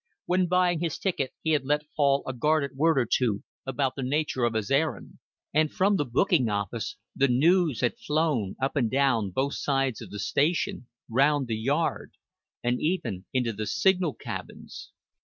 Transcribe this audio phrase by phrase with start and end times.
[0.25, 4.01] When buying his ticket he had let fall a guarded word or two about the
[4.01, 5.19] nature of his errand,
[5.53, 10.09] and from the booking office the news had flown up and down both sides of
[10.09, 12.13] the station, round the yard,
[12.63, 14.89] and even into the signal cabins.